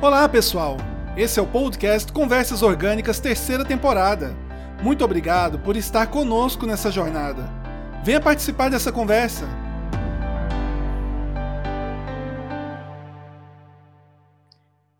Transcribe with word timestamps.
Olá, 0.00 0.28
pessoal! 0.28 0.76
Esse 1.16 1.40
é 1.40 1.42
o 1.42 1.46
podcast 1.46 2.12
Conversas 2.12 2.62
Orgânicas, 2.62 3.18
terceira 3.18 3.64
temporada. 3.64 4.32
Muito 4.80 5.04
obrigado 5.04 5.58
por 5.58 5.76
estar 5.76 6.06
conosco 6.06 6.64
nessa 6.64 6.88
jornada. 6.88 7.42
Venha 8.04 8.20
participar 8.20 8.70
dessa 8.70 8.92
conversa. 8.92 9.44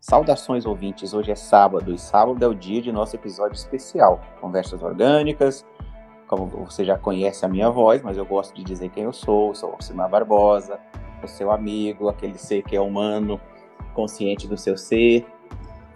Saudações 0.01 0.65
ouvintes, 0.65 1.13
hoje 1.13 1.31
é 1.31 1.35
sábado 1.35 1.93
e 1.93 1.97
sábado 1.97 2.43
é 2.43 2.47
o 2.49 2.53
dia 2.53 2.81
de 2.81 2.91
nosso 2.91 3.15
episódio 3.15 3.55
especial, 3.55 4.19
Conversas 4.41 4.83
Orgânicas. 4.83 5.65
Como 6.27 6.45
você 6.45 6.83
já 6.83 6.97
conhece 6.97 7.45
a 7.45 7.47
minha 7.47 7.69
voz, 7.69 8.01
mas 8.01 8.17
eu 8.17 8.25
gosto 8.25 8.53
de 8.53 8.65
dizer 8.65 8.89
quem 8.89 9.05
eu 9.05 9.13
sou, 9.13 9.47
eu 9.47 9.55
sou 9.55 9.71
Alcimar 9.71 10.09
Barbosa, 10.09 10.77
o 11.23 11.27
seu 11.27 11.51
amigo, 11.51 12.09
aquele 12.09 12.37
ser 12.37 12.63
que 12.63 12.75
é 12.75 12.81
humano, 12.81 13.39
consciente 13.99 14.47
do 14.47 14.55
seu 14.55 14.77
ser. 14.77 15.25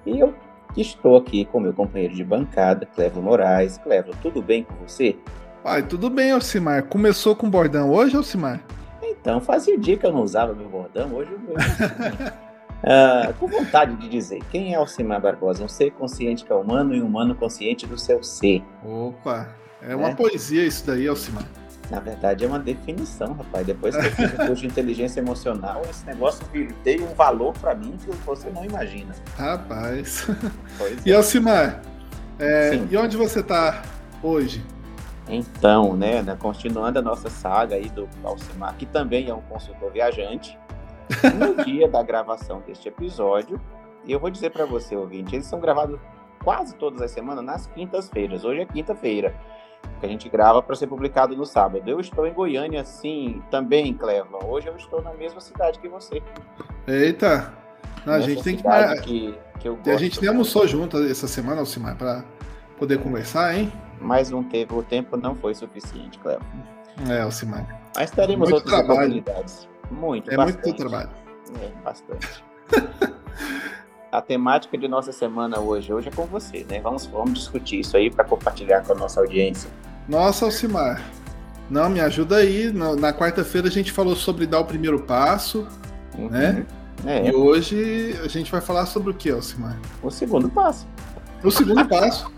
E 0.05 0.19
eu 0.19 0.35
estou 0.75 1.15
aqui 1.15 1.45
com 1.45 1.59
meu 1.59 1.73
companheiro 1.73 2.13
de 2.13 2.23
bancada, 2.23 2.85
Clevo 2.85 3.21
Moraes. 3.21 3.77
Clevo, 3.77 4.11
tudo 4.21 4.41
bem 4.41 4.63
com 4.63 4.73
você? 4.85 5.15
Pai, 5.63 5.81
tudo 5.83 6.09
bem, 6.09 6.31
Alcimar. 6.31 6.83
Começou 6.83 7.33
com 7.33 7.49
bordão 7.49 7.91
hoje, 7.91 8.17
Alcimar? 8.17 8.61
Então, 9.01 9.39
fazia 9.39 9.77
dia 9.77 9.95
que 9.95 10.05
eu 10.05 10.11
não 10.11 10.21
usava 10.21 10.53
meu 10.53 10.67
bordão, 10.67 11.13
hoje 11.13 11.31
eu 11.31 11.39
ah, 12.83 13.33
com 13.39 13.47
vontade 13.47 13.95
de 13.95 14.09
dizer, 14.09 14.41
quem 14.51 14.73
é 14.73 14.75
Alcimar 14.75 15.21
Barbosa? 15.21 15.63
Um 15.63 15.69
ser 15.69 15.91
consciente 15.91 16.43
que 16.43 16.51
é 16.51 16.55
humano 16.55 16.93
e 16.93 17.01
um 17.01 17.05
humano 17.05 17.33
consciente 17.33 17.87
do 17.87 17.97
seu 17.97 18.21
ser. 18.21 18.61
Opa, 18.83 19.55
é 19.81 19.95
uma 19.95 20.09
é? 20.09 20.15
poesia 20.15 20.65
isso 20.65 20.85
daí, 20.85 21.07
Alcimar. 21.07 21.45
Na 21.89 21.99
verdade, 21.99 22.45
é 22.45 22.47
uma 22.47 22.59
definição, 22.59 23.33
rapaz. 23.33 23.65
Depois 23.65 23.95
que 23.95 24.05
eu 24.05 24.11
fiz 24.11 24.33
o 24.33 24.37
curso 24.37 24.55
de 24.55 24.67
inteligência 24.67 25.19
emocional, 25.19 25.81
esse 25.89 26.05
negócio 26.05 26.45
tem 26.83 27.01
um 27.01 27.13
valor 27.13 27.53
para 27.53 27.75
mim 27.75 27.97
que 27.97 28.11
você 28.25 28.49
não 28.49 28.63
imagina. 28.63 29.13
Rapaz. 29.37 30.27
Pois 30.77 31.05
e 31.05 31.11
é. 31.11 31.15
Alcimar, 31.15 31.81
é, 32.39 32.75
e 32.89 32.97
onde 32.97 33.15
você 33.15 33.41
está 33.41 33.83
hoje? 34.21 34.63
Então, 35.27 35.95
né, 35.95 36.21
né, 36.21 36.35
continuando 36.37 36.99
a 36.99 37.01
nossa 37.01 37.29
saga 37.29 37.75
aí 37.75 37.89
do 37.89 38.09
Alcimar, 38.23 38.75
que 38.75 38.85
também 38.85 39.29
é 39.29 39.33
um 39.33 39.41
consultor 39.41 39.91
viajante, 39.91 40.57
no 41.35 41.63
dia 41.63 41.87
da 41.87 42.03
gravação 42.03 42.61
deste 42.65 42.87
episódio, 42.87 43.61
e 44.05 44.11
eu 44.11 44.19
vou 44.19 44.29
dizer 44.29 44.49
para 44.49 44.65
você, 44.65 44.95
ouvinte, 44.95 45.35
eles 45.35 45.45
são 45.45 45.59
gravados 45.59 45.99
quase 46.43 46.75
todas 46.75 47.01
as 47.01 47.11
semanas 47.11 47.43
nas 47.43 47.67
quintas-feiras. 47.67 48.43
Hoje 48.43 48.61
é 48.61 48.65
quinta-feira 48.65 49.33
que 49.99 50.05
a 50.05 50.09
gente 50.09 50.27
grava 50.29 50.61
para 50.61 50.75
ser 50.75 50.87
publicado 50.87 51.35
no 51.35 51.45
sábado. 51.45 51.81
Eu 51.87 51.99
estou 51.99 52.27
em 52.27 52.33
Goiânia, 52.33 52.83
sim, 52.83 53.41
também, 53.49 53.93
Cleveland. 53.93 54.45
Hoje 54.45 54.67
eu 54.67 54.75
estou 54.75 55.01
na 55.01 55.13
mesma 55.13 55.39
cidade 55.39 55.79
que 55.79 55.87
você. 55.87 56.21
Eita! 56.87 57.53
Não, 58.05 58.13
a 58.13 58.19
gente 58.19 58.43
tem 58.43 58.57
que. 58.57 58.63
que, 59.01 59.39
que 59.59 59.67
eu 59.67 59.79
a 59.85 59.97
gente 59.97 60.19
nem 60.19 60.29
almoçou 60.29 60.67
junto 60.67 60.97
essa 61.05 61.27
semana, 61.27 61.61
Alcimar, 61.61 61.95
para 61.95 62.23
poder 62.77 62.99
conversar, 62.99 63.55
hein? 63.55 63.71
Mas 64.01 64.29
não 64.29 64.43
teve, 64.43 64.73
o 64.73 64.83
tempo 64.83 65.15
não 65.15 65.35
foi 65.35 65.55
suficiente, 65.55 66.19
Cleveland. 66.19 66.45
É, 67.09 67.21
Alcimar. 67.21 67.65
Mas 67.95 68.11
teremos 68.11 68.49
muito 68.49 68.55
outras 68.55 68.73
trabalho. 68.85 68.99
oportunidades. 68.99 69.69
Muito, 69.89 70.29
É 70.31 70.35
bastante. 70.35 70.63
muito 70.65 70.77
trabalho. 70.77 71.09
É, 71.61 71.81
bastante. 71.83 72.43
a 74.13 74.21
temática 74.21 74.77
de 74.77 74.87
nossa 74.87 75.11
semana 75.11 75.59
hoje, 75.59 75.91
hoje 75.91 76.07
é 76.07 76.11
com 76.11 76.27
você, 76.27 76.63
né? 76.69 76.79
Vamos, 76.79 77.07
vamos 77.07 77.33
discutir 77.33 77.79
isso 77.79 77.97
aí 77.97 78.11
para 78.11 78.23
compartilhar 78.23 78.83
com 78.83 78.93
a 78.93 78.95
nossa 78.95 79.19
audiência. 79.19 79.67
Nossa, 80.07 80.45
Alcimar. 80.45 81.01
Não, 81.67 81.89
me 81.89 81.99
ajuda 81.99 82.37
aí. 82.37 82.71
Na, 82.71 83.11
quarta-feira 83.11 83.67
a 83.67 83.71
gente 83.71 83.91
falou 83.91 84.15
sobre 84.15 84.45
dar 84.45 84.59
o 84.59 84.65
primeiro 84.65 85.01
passo, 85.01 85.67
uhum. 86.15 86.29
né? 86.29 86.63
É. 87.03 87.27
E 87.27 87.33
hoje 87.33 88.15
a 88.23 88.27
gente 88.27 88.51
vai 88.51 88.61
falar 88.61 88.85
sobre 88.85 89.09
o 89.09 89.15
que, 89.15 89.31
Alcimar? 89.31 89.79
O 90.03 90.11
segundo 90.11 90.47
passo. 90.47 90.87
O 91.43 91.49
segundo 91.49 91.83
passo. 91.87 92.31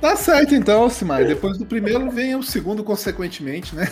Tá 0.00 0.16
certo 0.16 0.56
então, 0.56 0.82
Alcimar. 0.82 1.24
Depois 1.24 1.56
do 1.56 1.64
primeiro 1.64 2.10
vem 2.10 2.34
o 2.34 2.42
segundo, 2.42 2.82
consequentemente, 2.82 3.76
né? 3.76 3.86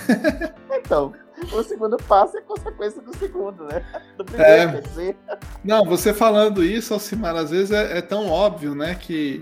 Então, 0.85 1.15
o 1.53 1.63
segundo 1.63 1.97
passo 1.97 2.37
é 2.39 2.41
consequência 2.41 3.03
do 3.03 3.17
segundo, 3.17 3.65
né? 3.65 3.85
Do 4.17 4.25
primeiro, 4.25 4.79
é... 4.79 4.81
dizer. 4.81 5.17
Não, 5.65 5.85
você 5.85 6.13
falando 6.13 6.63
isso, 6.63 6.95
Alcimar, 6.95 7.35
às 7.37 7.51
vezes 7.51 7.71
é, 7.71 7.99
é 7.99 8.03
tão 8.03 8.29
óbvio, 8.29 8.75
né? 8.75 8.95
Que 8.95 9.41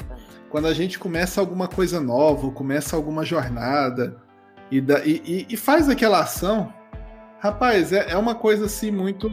quando 0.51 0.67
a 0.67 0.75
gente 0.75 0.99
começa 0.99 1.41
alguma 1.41 1.69
coisa 1.69 2.01
nova, 2.01 2.51
começa 2.51 2.95
alguma 2.95 3.25
jornada 3.25 4.17
e, 4.71 4.81
da, 4.81 5.05
e, 5.05 5.47
e, 5.49 5.57
faz 5.57 5.89
aquela 5.89 6.21
ação, 6.21 6.73
rapaz, 7.41 7.93
é, 7.93 8.11
é 8.11 8.17
uma 8.17 8.35
coisa 8.35 8.67
assim 8.67 8.91
muito. 8.91 9.29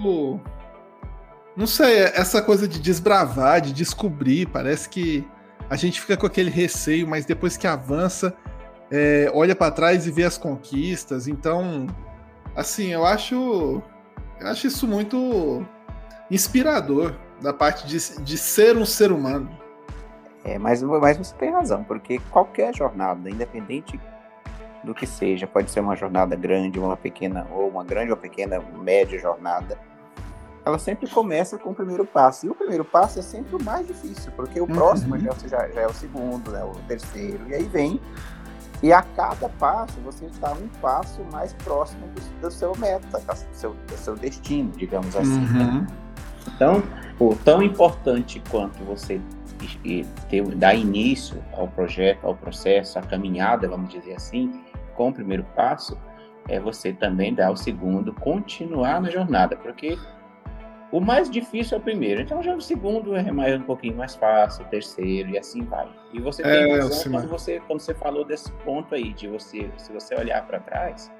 Não 1.56 1.68
sei, 1.68 2.00
é 2.00 2.20
essa 2.20 2.42
coisa 2.42 2.68
de 2.68 2.80
desbravar, 2.80 3.62
de 3.62 3.74
descobrir, 3.74 4.48
parece 4.48 4.88
que 4.90 5.26
a 5.70 5.76
gente 5.76 6.00
fica 6.02 6.18
com 6.18 6.26
aquele 6.26 6.50
receio, 6.50 7.08
mas 7.08 7.26
depois 7.26 7.56
que 7.56 7.68
avança, 7.68 8.34
é, 8.92 9.32
olha 9.34 9.56
para 9.56 9.72
trás 9.72 10.08
e 10.08 10.12
vê 10.12 10.24
as 10.24 10.38
conquistas. 10.38 11.28
Então, 11.28 11.88
assim, 12.60 12.88
eu 12.88 13.06
acho, 13.06 13.82
eu 14.40 14.48
acho 14.48 14.68
isso 14.68 14.88
muito 14.88 15.66
inspirador 16.30 17.16
da 17.42 17.54
parte 17.54 17.88
de, 17.88 18.22
de 18.22 18.38
ser 18.38 18.78
um 18.78 18.86
ser 18.86 19.12
humano. 19.12 19.50
É, 20.44 20.58
mas, 20.58 20.82
mas 20.84 21.18
você 21.18 21.34
tem 21.36 21.52
razão, 21.52 21.84
porque 21.84 22.20
qualquer 22.30 22.76
jornada, 22.76 23.30
independente 23.30 24.00
do 24.84 24.94
que 24.94 25.06
seja, 25.06 25.48
pode 25.48 25.72
ser 25.72 25.80
uma 25.80 25.96
jornada 25.96 26.36
grande, 26.36 26.80
uma 26.80 26.96
pequena, 26.96 27.48
ou 27.52 27.70
uma 27.70 27.84
grande 27.84 28.12
ou 28.12 28.18
pequena, 28.18 28.60
média 28.60 29.18
jornada, 29.20 29.78
ela 30.66 30.78
sempre 30.78 31.10
começa 31.10 31.58
com 31.58 31.72
o 31.72 31.76
primeiro 31.76 32.06
passo. 32.06 32.46
E 32.46 32.50
o 32.50 32.56
primeiro 32.56 32.86
passo 32.86 33.20
é 33.20 33.22
sempre 33.22 33.56
o 33.56 33.64
mais 33.64 33.88
difícil, 33.88 34.32
porque 34.36 34.60
o 34.60 34.64
uhum. 34.64 34.76
próximo 34.76 35.18
já, 35.18 35.32
já, 35.48 35.68
já, 35.70 35.82
é 35.82 35.88
o 35.88 35.94
segundo, 35.94 36.52
né, 36.52 36.64
o 36.64 36.74
terceiro, 36.88 37.48
e 37.48 37.56
aí 37.56 37.64
vem. 37.64 38.00
E 38.82 38.94
a 38.94 39.02
cada 39.02 39.50
passo 39.50 40.00
você 40.02 40.26
está 40.26 40.54
um 40.54 40.68
passo 40.82 41.22
mais 41.32 41.54
próximo 41.54 42.08
do, 42.08 42.42
do 42.42 42.52
seu 42.52 42.74
meta, 42.78 43.20
do 43.20 43.56
seu, 43.56 43.74
do 43.74 43.98
seu 43.98 44.16
destino, 44.16 44.72
digamos 44.72 45.16
assim. 45.16 45.40
Né? 45.40 45.64
Uhum. 45.64 45.82
Né? 45.82 45.88
Então, 46.56 46.84
o 47.20 47.36
tão 47.36 47.62
importante 47.62 48.42
quanto 48.50 48.84
você 48.86 49.20
ter, 50.30 50.46
dar 50.56 50.74
início 50.74 51.44
ao 51.54 51.68
projeto, 51.68 52.26
ao 52.26 52.36
processo, 52.36 52.98
à 52.98 53.02
caminhada, 53.02 53.68
vamos 53.68 53.92
dizer 53.92 54.14
assim, 54.16 54.62
com 54.96 55.10
o 55.10 55.14
primeiro 55.14 55.44
passo, 55.56 55.98
é 56.48 56.60
você 56.60 56.94
também 56.94 57.34
dar 57.34 57.52
o 57.52 57.58
segundo, 57.58 58.14
continuar 58.14 59.02
na 59.02 59.10
jornada, 59.10 59.56
porque 59.56 59.98
o 60.92 61.00
mais 61.00 61.30
difícil 61.30 61.78
é 61.78 61.80
o 61.80 61.84
primeiro, 61.84 62.22
então 62.22 62.42
já 62.42 62.56
o 62.56 62.62
segundo 62.62 63.16
é 63.16 63.32
mais 63.32 63.56
um 63.60 63.64
pouquinho 63.64 63.96
mais 63.96 64.16
fácil, 64.16 64.66
o 64.66 64.68
terceiro 64.70 65.30
e 65.30 65.38
assim 65.38 65.64
vai. 65.64 65.88
E 66.12 66.20
você 66.20 66.42
tem 66.42 66.52
é, 66.52 66.80
razão 66.80 67.12
quando 67.12 67.28
você, 67.28 67.62
quando 67.68 67.80
você 67.80 67.94
falou 67.94 68.26
desse 68.26 68.52
ponto 68.64 68.96
aí, 68.96 69.14
de 69.14 69.28
você, 69.28 69.70
se 69.78 69.94
você 69.94 70.16
olhar 70.16 70.46
para 70.48 70.60
trás, 70.60 71.12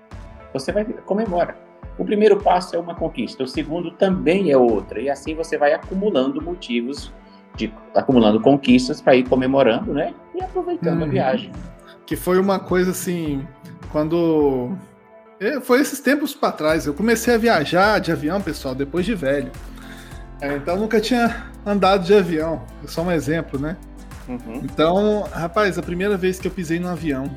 você 0.52 0.72
vai 0.72 0.86
comemora. 0.86 1.56
O 2.00 2.06
primeiro 2.06 2.38
passo 2.42 2.76
é 2.76 2.80
uma 2.80 2.96
conquista, 2.96 3.44
o 3.44 3.48
segundo 3.48 3.92
também 3.92 4.52
é 4.52 4.58
outra, 4.58 5.02
e 5.02 5.10
assim 5.10 5.36
você 5.36 5.58
vai 5.58 5.74
acumulando 5.74 6.42
motivos 6.42 7.14
de 7.56 7.72
acumulando 7.94 8.40
conquistas 8.40 9.02
para 9.02 9.16
ir 9.16 9.28
comemorando, 9.28 9.94
né? 9.94 10.14
E 10.34 10.42
aproveitando 10.42 11.00
hum, 11.00 11.02
a 11.02 11.06
uhum. 11.06 11.12
viagem. 11.12 11.52
Que 12.06 12.16
foi 12.16 12.40
uma 12.40 12.58
coisa 12.58 12.92
assim, 12.92 13.46
quando 13.92 14.72
é, 15.40 15.60
foi 15.62 15.82
esses 15.82 16.00
tempos 16.00 16.34
para 16.34 16.52
trás, 16.52 16.86
eu 16.86 16.94
comecei 16.94 17.34
a 17.34 17.38
viajar 17.38 18.00
de 18.00 18.12
avião, 18.12 18.42
pessoal, 18.42 18.76
depois 18.76 19.06
de 19.06 19.16
velho. 19.16 19.52
É, 20.42 20.56
então 20.56 20.78
nunca 20.78 21.00
tinha 21.02 21.48
andado 21.66 22.06
de 22.06 22.14
avião, 22.14 22.64
é 22.84 22.88
só 22.88 23.02
um 23.02 23.12
exemplo, 23.12 23.60
né? 23.60 23.78
Uhum. 24.28 24.62
Então, 24.64 25.24
rapaz, 25.32 25.78
a 25.78 25.82
primeira 25.82 26.16
vez 26.16 26.40
que 26.40 26.48
eu 26.48 26.52
pisei 26.52 26.80
no 26.80 26.88
avião, 26.88 27.30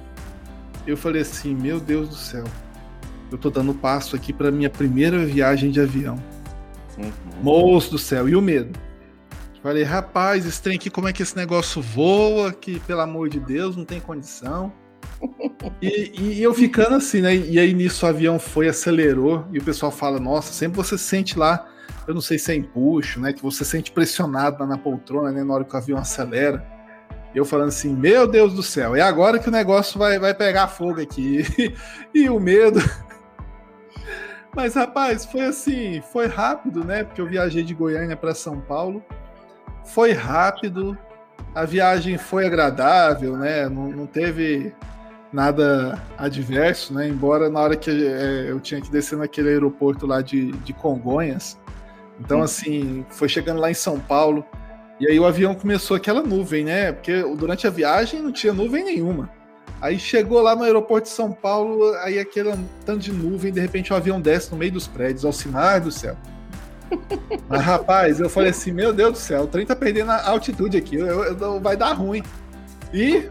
eu 0.86 0.96
falei 0.96 1.22
assim, 1.22 1.54
meu 1.54 1.80
Deus 1.80 2.08
do 2.08 2.14
céu, 2.14 2.44
eu 3.30 3.38
tô 3.38 3.50
dando 3.50 3.72
passo 3.72 4.14
aqui 4.14 4.32
para 4.32 4.50
minha 4.50 4.68
primeira 4.68 5.24
viagem 5.24 5.70
de 5.70 5.80
avião. 5.80 6.22
Uhum. 6.98 7.10
Moço 7.42 7.92
do 7.92 7.98
céu, 7.98 8.28
e 8.28 8.36
o 8.36 8.42
medo? 8.42 8.78
Falei, 9.62 9.84
rapaz, 9.84 10.44
esse 10.44 10.60
trem 10.60 10.76
aqui, 10.76 10.90
como 10.90 11.08
é 11.08 11.12
que 11.12 11.22
esse 11.22 11.36
negócio 11.36 11.80
voa? 11.80 12.52
Que, 12.52 12.80
pelo 12.80 13.00
amor 13.00 13.28
de 13.28 13.38
Deus, 13.38 13.76
não 13.76 13.84
tem 13.84 14.00
condição. 14.00 14.72
E, 15.80 16.12
e, 16.18 16.42
eu 16.42 16.52
ficando 16.52 16.96
assim, 16.96 17.20
né? 17.20 17.34
E 17.34 17.58
aí 17.58 17.72
nisso 17.72 18.04
o 18.04 18.08
avião 18.08 18.38
foi, 18.38 18.68
acelerou, 18.68 19.46
e 19.52 19.58
o 19.58 19.64
pessoal 19.64 19.92
fala: 19.92 20.18
Nossa, 20.18 20.52
sempre 20.52 20.76
você 20.76 20.98
sente 20.98 21.38
lá, 21.38 21.68
eu 22.06 22.14
não 22.14 22.20
sei 22.20 22.38
se 22.38 22.52
é 22.52 22.54
empuxo, 22.54 23.20
né? 23.20 23.32
Que 23.32 23.42
você 23.42 23.64
sente 23.64 23.92
pressionado 23.92 24.58
lá 24.60 24.66
na 24.66 24.78
poltrona, 24.78 25.30
né? 25.30 25.44
Na 25.44 25.54
hora 25.54 25.64
que 25.64 25.74
o 25.74 25.76
avião 25.76 25.98
acelera. 25.98 26.64
Eu 27.34 27.44
falando 27.44 27.68
assim: 27.68 27.94
Meu 27.94 28.26
Deus 28.26 28.54
do 28.54 28.62
céu, 28.62 28.96
é 28.96 29.00
agora 29.00 29.38
que 29.38 29.48
o 29.48 29.52
negócio 29.52 29.98
vai, 29.98 30.18
vai 30.18 30.34
pegar 30.34 30.68
fogo 30.68 31.00
aqui. 31.00 31.44
e 32.14 32.28
o 32.28 32.38
medo. 32.40 32.80
Mas 34.54 34.74
rapaz, 34.74 35.24
foi 35.24 35.46
assim, 35.46 36.02
foi 36.12 36.26
rápido, 36.26 36.84
né? 36.84 37.04
Porque 37.04 37.20
eu 37.20 37.26
viajei 37.26 37.62
de 37.62 37.72
Goiânia 37.72 38.16
para 38.16 38.34
São 38.34 38.60
Paulo 38.60 39.02
foi 39.84 40.12
rápido, 40.12 40.96
a 41.54 41.64
viagem 41.64 42.16
foi 42.16 42.46
agradável, 42.46 43.36
né? 43.36 43.68
Não, 43.68 43.88
não 43.88 44.06
teve 44.06 44.74
nada 45.32 46.00
adverso, 46.18 46.92
né? 46.92 47.08
Embora 47.08 47.48
na 47.48 47.60
hora 47.60 47.76
que 47.76 47.90
é, 47.90 48.50
eu 48.50 48.60
tinha 48.60 48.80
que 48.80 48.90
descer 48.90 49.18
naquele 49.18 49.48
aeroporto 49.48 50.06
lá 50.06 50.20
de, 50.20 50.52
de 50.52 50.72
Congonhas. 50.72 51.58
Então, 52.20 52.40
hum. 52.40 52.42
assim, 52.42 53.06
foi 53.10 53.28
chegando 53.28 53.60
lá 53.60 53.70
em 53.70 53.74
São 53.74 53.98
Paulo, 53.98 54.44
E 55.00 55.08
aí 55.08 55.18
o 55.18 55.24
avião 55.24 55.54
começou 55.54 55.96
aquela 55.96 56.22
nuvem, 56.22 56.64
né? 56.64 56.92
Porque 56.92 57.22
durante 57.36 57.66
a 57.66 57.70
viagem 57.70 58.22
não 58.22 58.30
tinha 58.30 58.52
nuvem 58.52 58.84
nenhuma. 58.84 59.30
Aí 59.80 59.98
chegou 59.98 60.40
lá 60.40 60.54
no 60.54 60.62
aeroporto 60.62 61.08
de 61.08 61.14
São 61.14 61.32
Paulo, 61.32 61.92
aí 62.04 62.16
aquele 62.16 62.52
tanto 62.84 63.00
de 63.00 63.12
nuvem, 63.12 63.52
de 63.52 63.58
repente 63.58 63.92
o 63.92 63.96
avião 63.96 64.20
desce 64.20 64.52
no 64.52 64.56
meio 64.56 64.70
dos 64.70 64.86
prédios, 64.86 65.24
Alcimar 65.24 65.80
do 65.80 65.90
céu. 65.90 66.16
Mas 67.48 67.62
rapaz, 67.62 68.20
eu 68.20 68.30
falei 68.30 68.50
assim, 68.50 68.70
meu 68.70 68.92
Deus 68.92 69.12
do 69.12 69.18
céu, 69.18 69.42
o 69.42 69.46
trem 69.48 69.66
tá 69.66 69.74
perdendo 69.74 70.12
a 70.12 70.28
altitude 70.28 70.76
aqui, 70.76 70.94
eu, 70.94 71.06
eu, 71.06 71.36
eu, 71.36 71.60
vai 71.60 71.76
dar 71.76 71.94
ruim. 71.94 72.22
E 72.94 73.28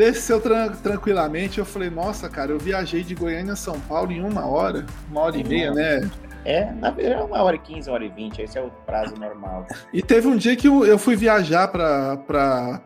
desceu 0.00 0.40
tran 0.40 0.68
tranquilamente, 0.68 1.58
eu 1.58 1.64
falei, 1.64 1.90
nossa, 1.90 2.28
cara, 2.28 2.52
eu 2.52 2.58
viajei 2.58 3.02
de 3.02 3.14
Goiânia 3.14 3.52
a 3.52 3.56
São 3.56 3.78
Paulo 3.80 4.10
em 4.10 4.22
uma 4.22 4.46
hora, 4.46 4.86
uma 5.10 5.20
hora 5.20 5.36
e 5.36 5.44
meia, 5.44 5.72
né? 5.72 6.10
É, 6.42 6.72
na 6.72 6.90
verdade, 6.90 7.20
é 7.20 7.24
uma 7.24 7.42
hora 7.42 7.56
e 7.56 7.58
quinze, 7.58 7.90
uma 7.90 7.96
hora 7.96 8.04
e 8.04 8.08
vinte, 8.08 8.40
esse 8.40 8.56
é 8.56 8.62
o 8.62 8.70
prazo 8.86 9.14
normal. 9.16 9.66
E 9.92 10.00
teve 10.00 10.26
um 10.26 10.36
dia 10.36 10.56
que 10.56 10.66
eu, 10.66 10.98
fui 10.98 11.14
viajar 11.14 11.68
para 11.68 12.80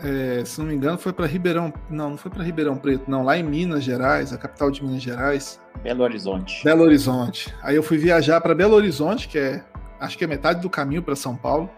é, 0.00 0.44
se 0.44 0.60
não 0.60 0.66
me 0.66 0.74
engano, 0.74 0.98
foi 0.98 1.12
para 1.12 1.26
Ribeirão. 1.26 1.72
Não, 1.88 2.10
não 2.10 2.16
foi 2.16 2.30
para 2.30 2.42
Ribeirão 2.42 2.76
Preto, 2.76 3.08
não. 3.08 3.22
Lá 3.22 3.36
em 3.36 3.42
Minas 3.42 3.84
Gerais, 3.84 4.32
a 4.32 4.38
capital 4.38 4.70
de 4.70 4.84
Minas 4.84 5.02
Gerais. 5.02 5.60
Belo 5.82 6.02
Horizonte. 6.02 6.64
Belo 6.64 6.82
Horizonte. 6.82 7.54
Aí 7.62 7.76
eu 7.76 7.82
fui 7.82 7.98
viajar 7.98 8.40
para 8.40 8.54
Belo 8.54 8.74
Horizonte, 8.74 9.28
que 9.28 9.38
é, 9.38 9.62
acho 10.00 10.18
que 10.18 10.24
é 10.24 10.26
metade 10.26 10.60
do 10.60 10.70
caminho 10.70 11.02
para 11.02 11.16
São 11.16 11.36
Paulo. 11.36 11.70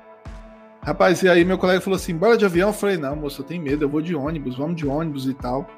Rapaz, 0.83 1.23
e 1.23 1.29
aí 1.29 1.45
meu 1.45 1.59
colega 1.59 1.81
falou 1.81 1.97
assim: 1.97 2.17
bora 2.17 2.37
de 2.37 2.45
avião? 2.45 2.71
Eu 2.71 2.75
falei: 2.75 2.97
não, 2.97 3.15
moço, 3.15 3.43
eu 3.43 3.47
tenho 3.47 3.63
medo, 3.63 3.85
eu 3.85 3.89
vou 3.89 4.01
de 4.01 4.15
ônibus, 4.15 4.57
vamos 4.57 4.77
de 4.77 4.87
ônibus 4.87 5.27
e 5.27 5.35
tal. 5.35 5.69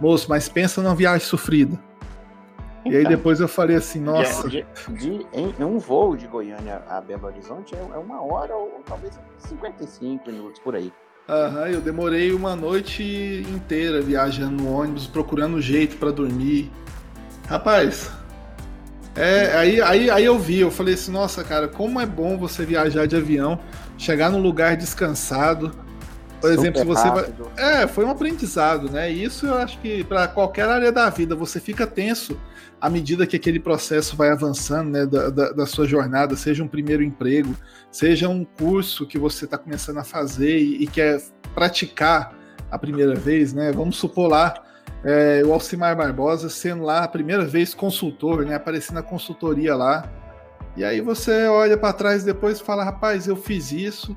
Moço, 0.00 0.26
mas 0.28 0.48
pensa 0.48 0.82
numa 0.82 0.94
viagem 0.94 1.26
sofrida. 1.26 1.78
Então, 2.80 2.92
e 2.92 2.96
aí 2.96 3.00
então, 3.02 3.16
depois 3.16 3.40
eu 3.40 3.48
falei 3.48 3.76
assim, 3.76 4.00
nossa. 4.00 4.48
De, 4.48 4.64
de, 4.90 5.26
em, 5.32 5.64
um 5.64 5.78
voo 5.78 6.16
de 6.16 6.26
Goiânia 6.26 6.82
a 6.88 7.00
Belo 7.00 7.26
Horizonte 7.26 7.74
é, 7.74 7.78
é 7.78 7.98
uma 7.98 8.22
hora 8.22 8.54
ou 8.54 8.80
talvez 8.86 9.18
55 9.38 10.30
minutos 10.30 10.60
por 10.60 10.76
aí. 10.76 10.92
Aham, 11.28 11.66
eu 11.66 11.80
demorei 11.80 12.32
uma 12.32 12.54
noite 12.54 13.44
inteira 13.50 14.00
viajando 14.00 14.62
no 14.62 14.72
ônibus, 14.72 15.08
procurando 15.08 15.60
jeito 15.60 15.96
para 15.96 16.12
dormir. 16.12 16.70
Rapaz, 17.48 18.12
é, 19.16 19.56
aí, 19.56 19.80
aí, 19.80 20.10
aí 20.10 20.24
eu 20.24 20.38
vi, 20.38 20.60
eu 20.60 20.70
falei 20.70 20.94
assim, 20.94 21.10
nossa, 21.10 21.42
cara, 21.42 21.66
como 21.66 21.98
é 21.98 22.04
bom 22.04 22.36
você 22.36 22.66
viajar 22.66 23.06
de 23.06 23.16
avião, 23.16 23.58
chegar 23.96 24.30
num 24.30 24.40
lugar 24.40 24.76
descansado. 24.76 25.70
Por 26.38 26.50
Super 26.50 26.60
exemplo, 26.60 26.80
se 26.80 26.86
você 26.86 27.08
rápido. 27.08 27.50
vai. 27.56 27.82
É, 27.82 27.86
foi 27.86 28.04
um 28.04 28.10
aprendizado, 28.10 28.90
né? 28.90 29.10
E 29.10 29.24
isso 29.24 29.46
eu 29.46 29.54
acho 29.54 29.78
que 29.80 30.04
para 30.04 30.28
qualquer 30.28 30.68
área 30.68 30.92
da 30.92 31.08
vida, 31.08 31.34
você 31.34 31.58
fica 31.58 31.86
tenso 31.86 32.38
à 32.78 32.90
medida 32.90 33.26
que 33.26 33.36
aquele 33.36 33.58
processo 33.58 34.14
vai 34.14 34.30
avançando, 34.30 34.90
né, 34.90 35.06
da, 35.06 35.30
da, 35.30 35.52
da 35.52 35.66
sua 35.66 35.86
jornada, 35.86 36.36
seja 36.36 36.62
um 36.62 36.68
primeiro 36.68 37.02
emprego, 37.02 37.56
seja 37.90 38.28
um 38.28 38.44
curso 38.44 39.06
que 39.06 39.18
você 39.18 39.46
está 39.46 39.56
começando 39.56 39.96
a 39.96 40.04
fazer 40.04 40.58
e, 40.58 40.82
e, 40.82 40.86
quer 40.86 41.22
praticar 41.54 42.36
a 42.70 42.78
primeira 42.78 43.14
vez, 43.14 43.54
né? 43.54 43.72
Vamos 43.72 43.96
supor 43.96 44.28
lá 44.28 44.65
é, 45.06 45.42
o 45.44 45.52
Alcimar 45.52 45.96
Barbosa 45.96 46.50
sendo 46.50 46.82
lá 46.82 47.04
a 47.04 47.08
primeira 47.08 47.44
vez 47.44 47.72
consultor, 47.72 48.44
né? 48.44 48.56
Aparecendo 48.56 48.96
na 48.96 49.02
consultoria 49.02 49.74
lá. 49.76 50.10
E 50.76 50.84
aí 50.84 51.00
você 51.00 51.46
olha 51.46 51.78
para 51.78 51.92
trás 51.92 52.24
depois 52.24 52.60
e 52.60 52.64
fala, 52.64 52.84
rapaz, 52.84 53.26
eu 53.26 53.36
fiz 53.36 53.72
isso, 53.72 54.14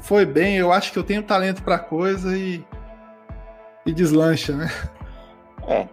foi 0.00 0.26
bem, 0.26 0.56
eu 0.56 0.72
acho 0.72 0.92
que 0.92 0.98
eu 0.98 1.04
tenho 1.04 1.22
talento 1.22 1.62
para 1.62 1.78
coisa 1.78 2.36
e 2.36 2.64
e 3.84 3.92
deslancha, 3.92 4.54
né? 4.54 4.68
É, 5.66 5.86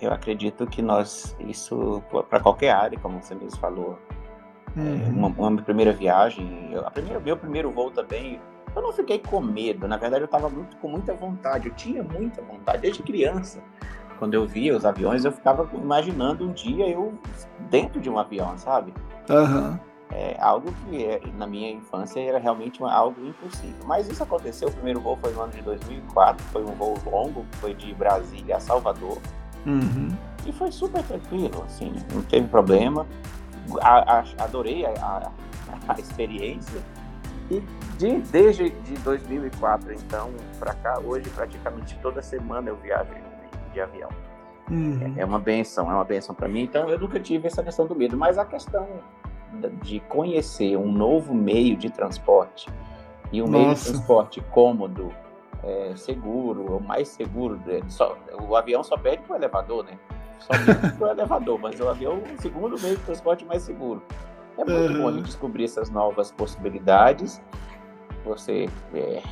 eu 0.00 0.12
acredito 0.12 0.66
que 0.66 0.82
nós, 0.82 1.36
isso 1.40 2.02
para 2.28 2.40
qualquer 2.40 2.70
área, 2.70 2.98
como 2.98 3.22
você 3.22 3.34
mesmo 3.34 3.58
falou, 3.60 3.98
é, 4.76 4.80
uhum. 4.80 5.10
uma, 5.10 5.28
uma, 5.28 5.62
primeira 5.62 5.92
viagem, 5.92 6.70
eu, 6.72 6.86
a 6.86 6.90
primeira, 6.90 7.20
meu 7.20 7.36
primeiro 7.36 7.70
voo 7.70 7.90
também, 7.90 8.40
eu 8.74 8.82
não 8.82 8.92
fiquei 8.92 9.18
com 9.18 9.40
medo, 9.40 9.88
na 9.88 9.96
verdade 9.96 10.22
eu 10.22 10.26
estava 10.26 10.48
muito, 10.48 10.76
com 10.76 10.88
muita 10.88 11.14
vontade, 11.14 11.68
eu 11.68 11.74
tinha 11.74 12.02
muita 12.02 12.42
vontade, 12.42 12.82
desde 12.82 13.02
criança. 13.02 13.62
Quando 14.18 14.34
eu 14.34 14.46
via 14.46 14.76
os 14.76 14.84
aviões, 14.84 15.24
eu 15.24 15.32
ficava 15.32 15.68
imaginando 15.74 16.46
um 16.46 16.52
dia 16.52 16.86
eu 16.88 17.14
dentro 17.70 18.00
de 18.00 18.10
um 18.10 18.18
avião, 18.18 18.56
sabe? 18.58 18.92
Uhum. 19.30 19.78
É 20.12 20.36
algo 20.40 20.72
que 20.72 21.04
é, 21.04 21.20
na 21.36 21.46
minha 21.46 21.70
infância 21.70 22.20
era 22.20 22.38
realmente 22.38 22.82
algo 22.82 23.24
impossível. 23.24 23.80
Mas 23.86 24.08
isso 24.08 24.22
aconteceu, 24.22 24.68
o 24.68 24.72
primeiro 24.72 25.00
voo 25.00 25.16
foi 25.16 25.32
no 25.32 25.42
ano 25.42 25.52
de 25.52 25.62
2004, 25.62 26.44
foi 26.46 26.62
um 26.64 26.74
voo 26.74 26.98
longo, 27.06 27.46
foi 27.60 27.72
de 27.74 27.94
Brasília 27.94 28.56
a 28.56 28.60
Salvador. 28.60 29.18
Uhum. 29.64 30.08
E 30.44 30.52
foi 30.52 30.72
super 30.72 31.02
tranquilo, 31.02 31.62
assim, 31.64 31.94
não 32.12 32.22
teve 32.22 32.48
problema. 32.48 33.06
A, 33.80 34.18
a, 34.18 34.24
adorei 34.44 34.84
a, 34.84 35.30
a, 35.88 35.94
experiência. 35.98 36.82
E 37.50 37.60
de, 37.98 38.20
desde 38.30 38.70
de 38.70 38.94
2004, 38.98 39.92
então, 39.92 40.30
para 40.58 40.74
cá, 40.74 41.00
hoje 41.00 41.28
praticamente 41.30 41.98
toda 42.00 42.22
semana 42.22 42.70
eu 42.70 42.76
viajo 42.76 43.12
de 43.72 43.80
avião. 43.80 44.08
Uhum. 44.70 45.14
É, 45.16 45.22
é 45.22 45.24
uma 45.24 45.38
benção, 45.38 45.90
é 45.90 45.94
uma 45.94 46.04
benção 46.04 46.34
para 46.34 46.48
mim. 46.48 46.62
Então 46.62 46.88
eu 46.88 46.98
nunca 46.98 47.18
tive 47.18 47.48
essa 47.48 47.62
questão 47.62 47.86
do 47.86 47.94
medo, 47.94 48.16
mas 48.16 48.38
a 48.38 48.44
questão 48.44 48.86
de 49.82 49.98
conhecer 50.00 50.76
um 50.76 50.90
novo 50.92 51.34
meio 51.34 51.76
de 51.76 51.90
transporte 51.90 52.68
e 53.32 53.42
um 53.42 53.46
Nossa. 53.46 53.58
meio 53.58 53.74
de 53.74 53.84
transporte 53.84 54.40
cômodo, 54.52 55.12
é, 55.62 55.92
seguro, 55.96 56.76
o 56.76 56.80
mais 56.80 57.08
seguro. 57.08 57.60
Só, 57.88 58.16
o 58.48 58.56
avião 58.56 58.82
só 58.82 58.96
perde 58.96 59.24
para 59.24 59.34
o 59.34 59.36
elevador, 59.36 59.84
né? 59.84 59.98
Só 60.38 60.52
perde 60.52 60.96
para 60.96 61.08
o 61.08 61.10
elevador, 61.10 61.58
mas 61.58 61.80
o 61.80 61.88
avião 61.88 62.22
é 62.26 62.32
o 62.32 62.40
segundo 62.40 62.80
meio 62.80 62.96
de 62.96 63.02
transporte 63.02 63.44
mais 63.44 63.62
seguro. 63.62 64.02
É 64.60 64.64
muito 64.64 64.92
uhum. 64.92 65.02
bom 65.02 65.08
a 65.08 65.12
gente 65.12 65.24
descobrir 65.24 65.64
essas 65.64 65.88
novas 65.88 66.30
possibilidades. 66.30 67.40
Você 68.26 68.68
é, 68.92 69.22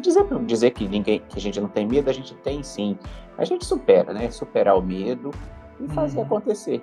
dizer, 0.00 0.24
dizer 0.46 0.70
que 0.70 0.88
ninguém, 0.88 1.20
que 1.28 1.38
a 1.38 1.40
gente 1.40 1.60
não 1.60 1.68
tem 1.68 1.86
medo, 1.86 2.08
a 2.08 2.12
gente 2.12 2.34
tem 2.36 2.62
sim. 2.62 2.98
A 3.36 3.44
gente 3.44 3.66
supera, 3.66 4.14
né? 4.14 4.30
Superar 4.30 4.78
o 4.78 4.82
medo 4.82 5.30
e 5.78 5.86
fazer 5.88 6.16
uhum. 6.16 6.24
acontecer. 6.24 6.82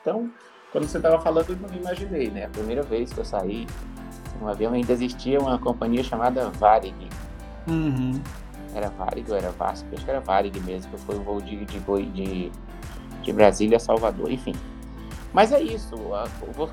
Então, 0.00 0.30
quando 0.72 0.88
você 0.88 0.96
estava 0.96 1.20
falando, 1.20 1.50
eu 1.50 1.56
não 1.56 1.76
imaginei, 1.76 2.30
né? 2.30 2.46
A 2.46 2.48
primeira 2.48 2.82
vez 2.82 3.12
que 3.12 3.18
eu 3.18 3.24
saí 3.24 3.66
um 4.40 4.48
avião 4.48 4.72
ainda 4.72 4.92
existia 4.92 5.38
uma 5.38 5.58
companhia 5.58 6.02
chamada 6.02 6.48
Varig. 6.50 6.94
Uhum. 7.68 8.20
Era 8.74 8.88
Varig 8.88 9.30
ou 9.30 9.36
era 9.36 9.50
Vasco? 9.50 9.86
Acho 9.94 10.04
que 10.04 10.10
era 10.10 10.20
Varig 10.20 10.58
mesmo, 10.60 10.90
que 10.90 10.98
foi 11.02 11.16
um 11.16 11.22
voo 11.22 11.40
de, 11.40 11.64
de, 11.66 11.78
de, 11.80 12.52
de 13.22 13.32
Brasília 13.32 13.76
a 13.76 13.80
Salvador, 13.80 14.30
enfim. 14.32 14.54
Mas 15.34 15.52
é 15.52 15.60
isso, 15.60 15.94
a, 16.14 16.24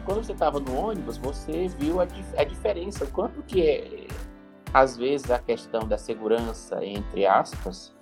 quando 0.05 0.23
você 0.23 0.33
estava 0.33 0.59
no 0.59 0.77
ônibus, 0.77 1.17
você 1.17 1.67
viu 1.79 1.99
a, 1.99 2.07
a 2.37 2.43
diferença, 2.43 3.03
o 3.03 3.07
quanto 3.07 3.41
que 3.41 3.61
é, 3.61 4.07
às 4.71 4.95
vezes, 4.95 5.29
a 5.31 5.39
questão 5.39 5.87
da 5.87 5.97
segurança, 5.97 6.85
entre 6.85 7.25
aspas, 7.25 7.93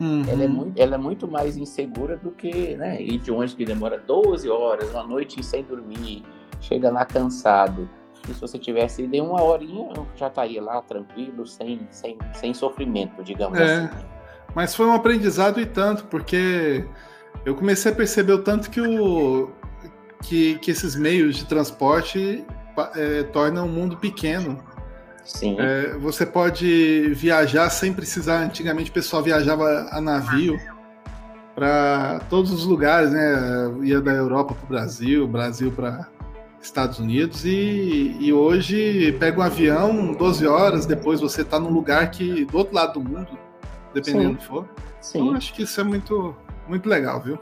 uhum. 0.00 0.24
ela, 0.28 0.42
é 0.42 0.48
muito, 0.48 0.82
ela 0.82 0.94
é 0.96 0.98
muito 0.98 1.28
mais 1.28 1.56
insegura 1.56 2.16
do 2.16 2.32
que 2.32 2.76
né, 2.76 3.00
ir 3.00 3.18
de 3.18 3.30
ônibus 3.30 3.54
que 3.54 3.64
demora 3.64 3.96
12 3.96 4.50
horas, 4.50 4.90
uma 4.90 5.04
noite 5.04 5.40
sem 5.42 5.62
dormir, 5.62 6.24
chega 6.60 6.90
lá 6.90 7.06
cansado 7.06 7.88
se 8.34 8.40
você 8.40 8.58
tivesse 8.58 9.02
ido 9.02 9.14
em 9.14 9.20
uma 9.20 9.42
horinha, 9.42 9.88
já 10.16 10.28
estaria 10.28 10.62
lá 10.62 10.82
tranquilo, 10.82 11.46
sem, 11.46 11.86
sem, 11.90 12.18
sem 12.34 12.52
sofrimento, 12.52 13.22
digamos 13.22 13.58
é, 13.58 13.62
assim. 13.62 13.88
Mas 14.54 14.74
foi 14.74 14.86
um 14.86 14.92
aprendizado 14.92 15.60
e 15.60 15.66
tanto, 15.66 16.04
porque 16.06 16.84
eu 17.44 17.54
comecei 17.54 17.92
a 17.92 17.94
perceber 17.94 18.32
o 18.32 18.42
tanto 18.42 18.70
que, 18.70 18.80
o, 18.80 19.50
que, 20.22 20.58
que 20.58 20.70
esses 20.70 20.94
meios 20.94 21.36
de 21.36 21.44
transporte 21.44 22.44
é, 22.94 23.22
tornam 23.24 23.66
o 23.66 23.68
mundo 23.68 23.96
pequeno. 23.96 24.62
Sim. 25.24 25.56
É, 25.58 25.96
você 25.98 26.24
pode 26.24 27.12
viajar 27.14 27.68
sem 27.70 27.92
precisar. 27.92 28.38
Antigamente 28.38 28.90
o 28.90 28.94
pessoal 28.94 29.22
viajava 29.22 29.88
a 29.90 30.00
navio 30.00 30.58
para 31.54 32.20
todos 32.30 32.52
os 32.52 32.64
lugares, 32.64 33.10
né? 33.10 33.34
Ia 33.82 34.00
da 34.00 34.12
Europa 34.12 34.54
para 34.54 34.64
o 34.64 34.68
Brasil, 34.68 35.26
Brasil 35.26 35.70
para 35.72 36.08
Estados 36.60 36.98
Unidos 36.98 37.44
e, 37.44 38.16
e 38.18 38.32
hoje 38.32 39.12
pega 39.18 39.40
um 39.40 39.42
avião 39.42 40.12
12 40.12 40.46
horas, 40.46 40.86
depois 40.86 41.20
você 41.20 41.42
está 41.42 41.58
num 41.58 41.70
lugar 41.70 42.10
que 42.10 42.44
do 42.44 42.58
outro 42.58 42.74
lado 42.74 42.94
do 42.94 43.08
mundo, 43.08 43.38
dependendo 43.94 44.32
do 44.32 44.38
que 44.38 44.46
for. 44.46 44.68
Sim. 45.00 45.20
Então 45.20 45.36
acho 45.36 45.52
que 45.52 45.62
isso 45.62 45.80
é 45.80 45.84
muito, 45.84 46.34
muito 46.66 46.88
legal, 46.88 47.20
viu? 47.20 47.38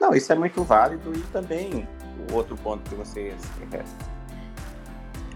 Não, 0.00 0.14
isso 0.14 0.32
é 0.32 0.36
muito 0.36 0.62
válido 0.62 1.12
e 1.14 1.20
também 1.32 1.88
o 2.30 2.34
outro 2.34 2.56
ponto 2.56 2.88
que 2.88 2.94
você 2.94 3.34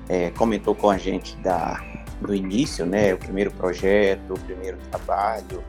é, 0.09 0.31
comentou 0.31 0.75
com 0.75 0.91
a 0.91 0.99
gente 0.99 1.37
da, 1.39 1.83
do 2.21 2.35
início, 2.35 2.87
né? 2.87 3.13
O 3.15 3.19
primeiro 3.19 3.51
projeto, 3.51 4.35
o 4.35 4.39
primeiro 4.41 4.79
trabalho. 4.91 5.63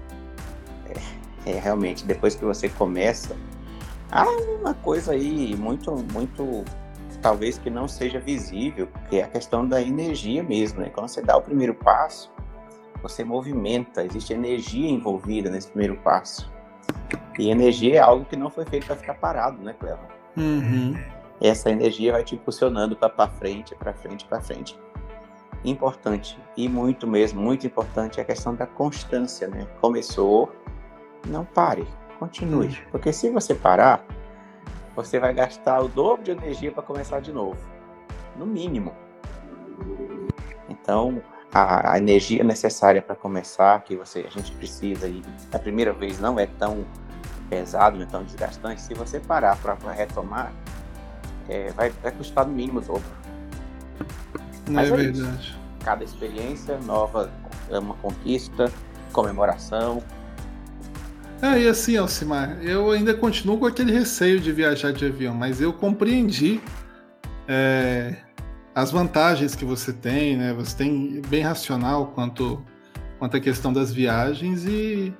É, 1.45 1.51
é 1.51 1.59
realmente, 1.59 2.05
depois 2.05 2.35
que 2.35 2.45
você 2.45 2.69
começa, 2.69 3.35
há 4.11 4.25
uma 4.59 4.73
coisa 4.73 5.13
aí 5.13 5.55
muito, 5.55 5.91
muito 6.13 6.63
talvez 7.21 7.57
que 7.57 7.69
não 7.69 7.87
seja 7.87 8.19
visível, 8.19 8.87
que 9.09 9.17
é 9.17 9.23
a 9.23 9.27
questão 9.27 9.67
da 9.67 9.81
energia 9.81 10.43
mesmo, 10.43 10.81
né? 10.81 10.91
Quando 10.93 11.07
você 11.07 11.21
dá 11.21 11.35
o 11.35 11.41
primeiro 11.41 11.73
passo, 11.73 12.31
você 13.01 13.23
movimenta, 13.23 14.05
existe 14.05 14.33
energia 14.33 14.89
envolvida 14.89 15.49
nesse 15.49 15.69
primeiro 15.69 15.97
passo. 15.97 16.52
E 17.37 17.49
energia 17.49 17.95
é 17.95 17.99
algo 17.99 18.25
que 18.25 18.35
não 18.35 18.49
foi 18.49 18.65
feito 18.65 18.85
para 18.85 18.95
ficar 18.95 19.15
parado, 19.15 19.61
né, 19.63 19.73
Cleber? 19.79 20.07
Uhum. 20.37 20.95
Essa 21.41 21.69
energia 21.69 22.11
vai 22.11 22.23
te 22.23 22.35
impulsionando 22.35 22.95
para 22.95 23.27
frente, 23.27 23.75
para 23.75 23.93
frente, 23.93 24.25
para 24.25 24.39
frente. 24.41 24.79
importante 25.65 26.37
e 26.57 26.67
muito 26.67 27.07
mesmo, 27.07 27.41
muito 27.41 27.65
importante 27.65 28.19
é 28.19 28.23
a 28.23 28.25
questão 28.25 28.53
da 28.53 28.67
constância, 28.67 29.47
né? 29.47 29.65
Começou, 29.79 30.51
não 31.25 31.45
pare, 31.45 31.87
continue, 32.19 32.67
hum. 32.67 32.87
porque 32.91 33.13
se 33.13 33.29
você 33.29 33.55
parar, 33.55 34.05
você 34.93 35.19
vai 35.19 35.33
gastar 35.33 35.79
o 35.79 35.87
dobro 35.87 36.23
de 36.23 36.31
energia 36.31 36.71
para 36.71 36.83
começar 36.83 37.21
de 37.21 37.31
novo, 37.31 37.57
no 38.35 38.45
mínimo. 38.45 38.93
Então, 40.67 41.21
a, 41.53 41.93
a 41.93 41.97
energia 41.97 42.43
necessária 42.43 43.01
para 43.01 43.15
começar, 43.15 43.81
que 43.83 43.95
você 43.95 44.25
a 44.27 44.29
gente 44.29 44.51
precisa 44.53 45.07
e 45.07 45.21
a 45.51 45.59
primeira 45.59 45.93
vez 45.93 46.19
não 46.19 46.39
é 46.39 46.45
tão 46.45 46.85
pesado, 47.53 48.01
é 48.01 48.05
tão 48.05 48.23
desgastante. 48.23 48.81
Se 48.81 48.93
você 48.93 49.19
parar 49.19 49.55
para 49.57 49.75
retomar, 49.91 50.51
é, 51.47 51.71
vai, 51.71 51.91
vai 52.01 52.11
custar 52.11 52.45
no 52.47 52.53
mínimo 52.53 52.79
o 52.79 52.81
dobro. 52.81 53.03
Não 54.67 54.73
Mas 54.73 54.89
é, 54.89 54.93
é 54.93 54.97
verdade. 54.97 55.41
Isso. 55.41 55.59
Cada 55.83 56.03
experiência 56.03 56.77
nova 56.79 57.29
é 57.69 57.77
uma 57.77 57.93
conquista, 57.95 58.71
comemoração. 59.11 60.01
É, 61.41 61.59
e 61.59 61.67
assim, 61.67 61.97
Alcimar, 61.97 62.57
eu 62.61 62.89
ainda 62.89 63.13
continuo 63.13 63.57
com 63.57 63.65
aquele 63.65 63.91
receio 63.91 64.39
de 64.39 64.51
viajar 64.51 64.93
de 64.93 65.05
avião, 65.05 65.35
mas 65.35 65.59
eu 65.59 65.73
compreendi 65.73 66.61
é, 67.47 68.15
as 68.73 68.91
vantagens 68.91 69.53
que 69.53 69.65
você 69.65 69.91
tem, 69.91 70.37
né? 70.37 70.53
Você 70.53 70.77
tem 70.77 71.21
bem 71.27 71.43
racional 71.43 72.07
quanto, 72.15 72.63
quanto 73.19 73.35
à 73.35 73.39
questão 73.41 73.73
das 73.73 73.91
viagens 73.91 74.65
e, 74.65 75.13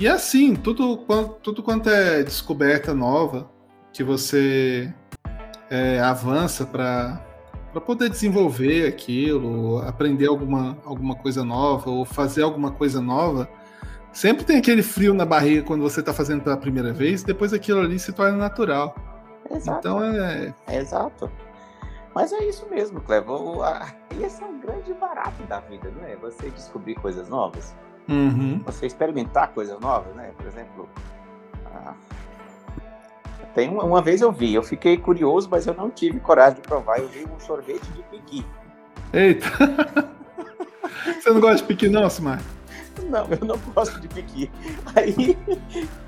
e 0.00 0.06
é 0.06 0.10
assim, 0.10 0.56
tudo, 0.56 0.96
tudo 1.42 1.62
quanto 1.62 1.90
é 1.90 2.22
descoberta 2.22 2.94
nova 2.94 3.50
que 3.92 4.02
você 4.02 4.90
é, 5.68 6.00
avança 6.00 6.64
para 6.64 7.22
para 7.70 7.80
poder 7.80 8.08
desenvolver 8.08 8.88
aquilo, 8.88 9.78
aprender 9.82 10.26
alguma, 10.26 10.76
alguma 10.84 11.14
coisa 11.14 11.44
nova 11.44 11.88
ou 11.88 12.04
fazer 12.04 12.42
alguma 12.42 12.72
coisa 12.72 13.00
nova, 13.00 13.48
sempre 14.12 14.44
tem 14.44 14.56
aquele 14.56 14.82
frio 14.82 15.14
na 15.14 15.24
barriga 15.24 15.62
quando 15.62 15.82
você 15.82 16.00
está 16.00 16.12
fazendo 16.12 16.42
pela 16.42 16.56
primeira 16.56 16.92
vez, 16.92 17.22
depois 17.22 17.52
aquilo 17.52 17.80
ali 17.80 17.96
se 17.98 18.12
torna 18.12 18.36
natural. 18.36 18.92
Exato. 19.48 19.78
Então 19.78 20.02
é. 20.02 20.52
Exato. 20.68 21.30
Mas 22.12 22.32
é 22.32 22.42
isso 22.44 22.66
mesmo, 22.68 23.00
Clevo. 23.00 23.60
E 24.18 24.24
esse 24.24 24.42
é 24.42 24.46
um 24.46 24.58
grande 24.60 24.92
barato 24.94 25.40
da 25.44 25.60
vida, 25.60 25.88
não 25.96 26.04
é? 26.04 26.16
Você 26.16 26.50
descobrir 26.50 26.96
coisas 26.96 27.28
novas. 27.28 27.74
Uhum. 28.08 28.60
Você 28.64 28.86
experimentar 28.86 29.48
coisas 29.48 29.78
novas, 29.78 30.14
né? 30.14 30.32
Por 30.36 30.46
exemplo, 30.46 30.88
tem 33.54 33.68
uma, 33.68 33.84
uma, 33.84 34.00
vez 34.00 34.20
eu 34.20 34.30
vi, 34.30 34.54
eu 34.54 34.62
fiquei 34.62 34.96
curioso, 34.96 35.48
mas 35.50 35.66
eu 35.66 35.74
não 35.74 35.90
tive 35.90 36.20
coragem 36.20 36.56
de 36.56 36.62
provar. 36.62 36.98
Eu 36.98 37.08
vi 37.08 37.24
um 37.24 37.40
sorvete 37.40 37.84
de 37.92 38.02
piqui. 38.04 38.46
Eita! 39.12 39.46
Você 41.20 41.30
não 41.30 41.40
gosta 41.40 41.56
de 41.58 41.64
piqui, 41.64 41.88
não, 41.88 42.08
Simar? 42.08 42.40
Não, 43.08 43.26
eu 43.26 43.46
não 43.46 43.58
gosto 43.74 44.00
de 44.00 44.08
piqui. 44.08 44.50
Aí 44.94 45.36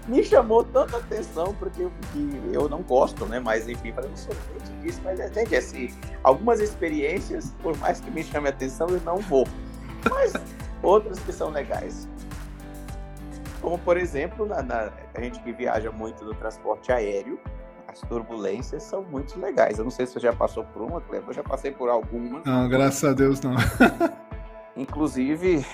me 0.07 0.23
chamou 0.23 0.63
tanta 0.63 0.99
atenção, 0.99 1.55
porque 1.59 1.89
piqui 2.01 2.41
eu 2.53 2.69
não 2.69 2.83
gosto, 2.83 3.27
né? 3.27 3.41
Mas 3.41 3.69
enfim, 3.69 3.93
falei, 3.93 4.11
um 4.11 4.17
sorvete 4.17 4.71
disso, 4.83 5.01
mas 5.03 5.19
gente, 5.35 5.57
assim, 5.57 5.93
algumas 6.23 6.61
experiências, 6.61 7.55
por 7.63 7.77
mais 7.79 8.01
que 8.01 8.11
me 8.11 8.23
chame 8.23 8.49
a 8.49 8.51
atenção, 8.51 8.89
eu 8.89 9.01
não 9.01 9.19
vou. 9.19 9.47
Mas 10.09 10.35
outras 10.83 11.19
que 11.21 11.33
são 11.33 11.51
legais. 11.51 12.09
Como, 13.61 13.79
por 13.79 13.97
exemplo, 13.97 14.45
na, 14.45 14.63
na, 14.63 14.93
a 15.15 15.21
gente 15.21 15.41
que 15.41 15.53
viaja 15.53 15.91
muito 15.93 16.25
no 16.25 16.35
transporte 16.35 16.91
aéreo, 16.91 17.39
as 17.87 18.01
turbulências 18.01 18.83
são 18.83 19.03
muito 19.03 19.39
legais. 19.39 19.79
Eu 19.79 19.85
não 19.85 19.91
sei 19.91 20.07
se 20.07 20.15
você 20.15 20.21
já 20.21 20.33
passou 20.33 20.65
por 20.65 20.83
uma, 20.83 21.01
Cleber, 21.01 21.29
eu 21.29 21.35
já 21.35 21.43
passei 21.43 21.71
por 21.71 21.89
algumas. 21.89 22.45
Não, 22.45 22.69
graças 22.69 23.05
a 23.05 23.13
Deus 23.13 23.41
não. 23.41 23.55
Inclusive, 24.77 25.65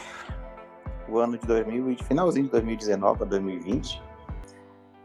o 1.08 1.18
ano 1.18 1.38
de 1.38 1.46
2000, 1.46 1.96
finalzinho 2.04 2.46
de 2.46 2.50
2019 2.50 3.22
a 3.22 3.26
2020, 3.26 4.02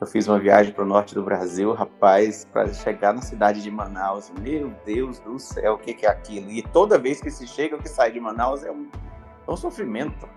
eu 0.01 0.07
fiz 0.07 0.27
uma 0.27 0.38
viagem 0.38 0.74
para 0.74 0.83
o 0.83 0.88
norte 0.88 1.15
do 1.15 1.24
Brasil, 1.24 1.72
rapaz, 1.72 2.45
para 2.51 2.74
chegar 2.74 3.13
na 3.13 3.22
cidade 3.22 3.62
de 3.62 3.72
Manaus. 3.72 4.29
Meu 4.41 4.74
Deus 4.86 5.19
do 5.19 5.39
céu, 5.39 5.75
o 5.75 5.77
que, 5.77 5.93
que 5.93 6.05
é 6.05 6.10
aquilo? 6.10 6.51
E 6.51 6.62
toda 6.62 7.00
vez 7.00 7.22
que 7.22 7.31
se 7.31 7.48
chega 7.48 7.77
ou 7.77 7.81
que 7.81 7.88
sai 7.88 8.12
de 8.12 8.19
Manaus 8.19 8.63
é 8.63 8.72
um, 8.72 8.89
é 9.47 9.51
um 9.51 9.57
sofrimento. 9.57 10.27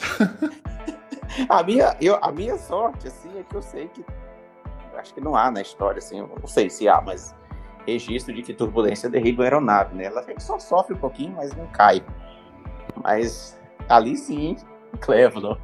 a, 1.48 1.62
minha, 1.62 1.96
eu, 2.00 2.18
a 2.22 2.32
minha 2.32 2.56
sorte, 2.56 3.08
assim, 3.08 3.38
é 3.38 3.42
que 3.42 3.54
eu 3.54 3.62
sei 3.62 3.88
que. 3.88 4.04
Acho 4.96 5.14
que 5.14 5.20
não 5.20 5.34
há 5.34 5.50
na 5.50 5.62
história, 5.62 5.98
assim, 5.98 6.20
não 6.20 6.46
sei 6.46 6.68
se 6.68 6.86
há, 6.86 7.00
mas 7.00 7.34
registro 7.86 8.34
de 8.34 8.42
que 8.42 8.52
turbulência 8.52 9.08
derriba 9.08 9.42
a 9.42 9.46
aeronave, 9.46 9.94
né? 9.94 10.04
Ela 10.04 10.24
só 10.38 10.58
sofre 10.58 10.94
um 10.94 10.98
pouquinho, 10.98 11.34
mas 11.36 11.54
não 11.54 11.66
cai. 11.68 12.04
Mas 13.02 13.58
ali 13.88 14.16
sim, 14.16 14.56
Cleveland. 15.00 15.60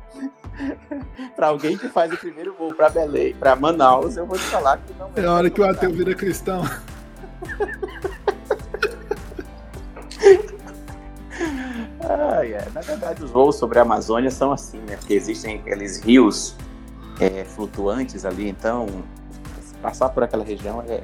para 1.36 1.48
alguém 1.48 1.76
que 1.76 1.88
faz 1.88 2.12
o 2.12 2.16
primeiro 2.16 2.54
voo 2.54 2.74
para 2.74 2.88
Belém, 2.88 3.34
para 3.34 3.54
Manaus, 3.54 4.16
eu 4.16 4.26
vou 4.26 4.36
te 4.36 4.44
falar 4.44 4.78
que 4.78 4.92
não 4.94 5.10
é. 5.14 5.20
É 5.20 5.26
hora 5.26 5.50
que 5.50 5.60
o 5.60 5.68
ateu 5.68 5.92
vira 5.92 6.14
cristão. 6.14 6.62
é. 12.20 12.68
Na 12.72 12.80
verdade, 12.80 13.24
os 13.24 13.30
voos 13.30 13.56
sobre 13.56 13.78
a 13.78 13.82
Amazônia 13.82 14.30
são 14.30 14.52
assim, 14.52 14.78
né? 14.78 14.96
Porque 14.96 15.14
existem 15.14 15.58
aqueles 15.58 16.00
rios 16.00 16.56
é, 17.20 17.44
flutuantes 17.44 18.24
ali, 18.24 18.48
então 18.48 18.86
passar 19.82 20.08
por 20.08 20.22
aquela 20.22 20.44
região 20.44 20.82
é. 20.88 21.02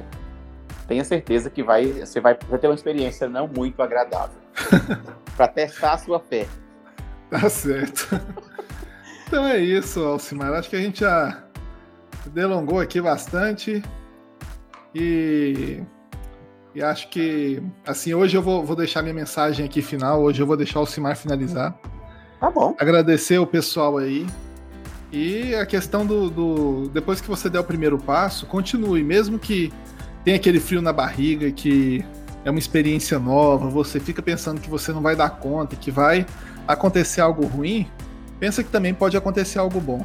Tenha 0.87 1.05
certeza 1.05 1.49
que 1.49 1.63
vai, 1.63 1.87
você 1.87 2.21
vai, 2.21 2.37
vai 2.49 2.59
ter 2.59 2.67
uma 2.67 2.75
experiência 2.75 3.29
não 3.29 3.49
muito 3.49 3.83
agradável. 3.83 4.37
para 5.37 5.49
testar 5.49 5.95
a 5.95 5.99
sua 5.99 6.21
fé. 6.21 6.47
Tá 7.31 7.49
certo. 7.49 8.09
Então 9.27 9.47
é 9.47 9.59
isso, 9.59 10.05
Alcimar. 10.05 10.53
Acho 10.53 10.69
que 10.71 10.77
a 10.77 10.81
gente 10.81 11.01
já 11.01 11.43
delongou 12.27 12.79
aqui 12.79 13.01
bastante. 13.01 13.83
E 14.95 15.83
e 16.75 16.83
acho 16.83 17.09
que, 17.09 17.63
assim, 17.87 18.15
hoje 18.15 18.37
eu 18.37 18.43
vou, 18.43 18.65
vou 18.65 18.75
deixar 18.75 19.01
minha 19.03 19.15
mensagem 19.15 19.65
aqui 19.65 19.81
final. 19.81 20.21
Hoje 20.21 20.43
eu 20.43 20.47
vou 20.47 20.57
deixar 20.57 20.81
o 20.81 20.87
Simar 20.87 21.17
finalizar. 21.17 21.79
Tá 22.41 22.51
bom. 22.51 22.75
Agradecer 22.79 23.39
o 23.39 23.47
pessoal 23.47 23.97
aí. 23.97 24.27
E 25.13 25.55
a 25.55 25.65
questão 25.65 26.05
do, 26.05 26.29
do, 26.29 26.89
Depois 26.89 27.21
que 27.21 27.29
você 27.29 27.49
der 27.49 27.61
o 27.61 27.65
primeiro 27.65 27.97
passo, 27.97 28.47
continue. 28.47 29.05
Mesmo 29.05 29.39
que 29.39 29.73
tenha 30.25 30.37
aquele 30.37 30.59
frio 30.59 30.83
na 30.83 30.93
barriga, 30.93 31.53
que 31.53 32.05
é 32.45 32.51
uma 32.51 32.59
experiência 32.59 33.21
nova, 33.21 33.69
você 33.69 34.01
fica 34.01 34.21
pensando 34.21 34.61
que 34.61 34.69
você 34.69 34.93
não 34.93 35.01
vai 35.01 35.15
dar 35.15 35.31
conta, 35.31 35.77
que 35.77 35.93
vai 35.93 36.27
acontecer 36.67 37.21
algo 37.21 37.47
ruim, 37.47 37.87
pensa 38.41 38.65
que 38.65 38.71
também 38.71 38.93
pode 38.93 39.17
acontecer 39.17 39.61
algo 39.61 39.81
bom. 39.81 40.05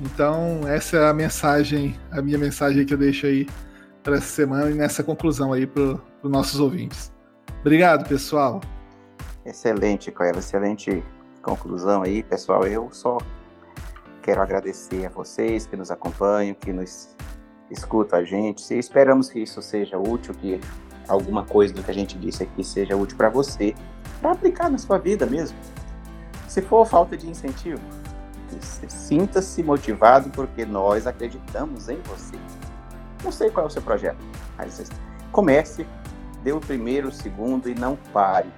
Então, 0.00 0.62
essa 0.66 0.96
é 0.96 1.08
a 1.08 1.14
mensagem, 1.14 1.94
a 2.10 2.20
minha 2.20 2.36
mensagem 2.36 2.84
que 2.84 2.92
eu 2.92 2.98
deixo 2.98 3.26
aí 3.26 3.46
para 4.04 4.18
essa 4.18 4.26
semana 4.26 4.70
e 4.70 4.74
nessa 4.74 5.02
conclusão 5.02 5.52
aí 5.52 5.66
para 5.66 5.98
os 6.22 6.30
nossos 6.30 6.60
ouvintes. 6.60 7.10
Obrigado, 7.60 8.06
pessoal. 8.06 8.60
Excelente, 9.44 10.12
Cleva, 10.12 10.38
excelente 10.38 11.02
conclusão 11.42 12.02
aí, 12.02 12.22
pessoal. 12.22 12.66
Eu 12.66 12.90
só 12.92 13.18
quero 14.22 14.42
agradecer 14.42 15.06
a 15.06 15.08
vocês 15.08 15.66
que 15.66 15.74
nos 15.76 15.90
acompanham, 15.90 16.54
que 16.54 16.72
nos 16.72 17.16
escutam 17.70 18.18
a 18.18 18.24
gente. 18.24 18.72
E 18.72 18.78
esperamos 18.78 19.30
que 19.30 19.40
isso 19.40 19.62
seja 19.62 19.98
útil, 19.98 20.34
que 20.34 20.60
alguma 21.08 21.44
coisa 21.44 21.72
do 21.72 21.82
que 21.82 21.90
a 21.90 21.94
gente 21.94 22.18
disse 22.18 22.42
aqui 22.42 22.62
seja 22.62 22.94
útil 22.94 23.16
para 23.16 23.30
você, 23.30 23.74
para 24.20 24.32
aplicar 24.32 24.70
na 24.70 24.78
sua 24.78 24.98
vida 24.98 25.24
mesmo. 25.24 25.56
Se 26.46 26.60
for 26.60 26.86
falta 26.86 27.16
de 27.16 27.28
incentivo, 27.28 27.80
sinta-se 28.60 29.62
motivado 29.62 30.28
porque 30.30 30.66
nós 30.66 31.06
acreditamos 31.06 31.88
em 31.88 32.00
você. 32.02 32.36
Não 33.24 33.32
sei 33.32 33.50
qual 33.50 33.64
é 33.64 33.68
o 33.68 33.70
seu 33.70 33.80
projeto, 33.80 34.22
mas 34.56 34.90
comece, 35.32 35.86
dê 36.42 36.52
o 36.52 36.60
primeiro, 36.60 37.08
o 37.08 37.12
segundo 37.12 37.70
e 37.70 37.74
não 37.74 37.96
pare. 38.12 38.52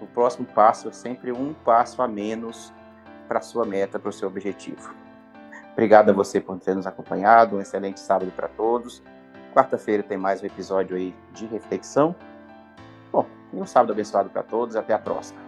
O 0.00 0.06
próximo 0.06 0.46
passo 0.46 0.88
é 0.88 0.92
sempre 0.92 1.32
um 1.32 1.54
passo 1.54 2.02
a 2.02 2.06
menos 2.06 2.72
para 3.26 3.38
a 3.38 3.42
sua 3.42 3.64
meta, 3.64 3.98
para 3.98 4.10
o 4.10 4.12
seu 4.12 4.28
objetivo. 4.28 4.94
Obrigado 5.72 6.10
a 6.10 6.12
você 6.12 6.40
por 6.40 6.58
ter 6.58 6.74
nos 6.74 6.86
acompanhado. 6.86 7.56
Um 7.56 7.60
excelente 7.60 7.98
sábado 7.98 8.30
para 8.36 8.48
todos. 8.48 9.02
Quarta-feira 9.54 10.02
tem 10.02 10.18
mais 10.18 10.42
um 10.42 10.46
episódio 10.46 10.96
aí 10.96 11.14
de 11.32 11.46
reflexão. 11.46 12.14
Bom, 13.10 13.26
e 13.52 13.56
um 13.56 13.66
sábado 13.66 13.92
abençoado 13.92 14.28
para 14.28 14.42
todos. 14.42 14.76
Até 14.76 14.92
a 14.92 14.98
próxima. 14.98 15.45